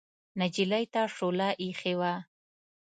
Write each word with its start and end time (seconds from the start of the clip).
نجلۍ 0.39 0.85
ته 0.93 1.01
شوله 1.15 1.49
اېښې 1.61 1.93
وه. 1.99 2.13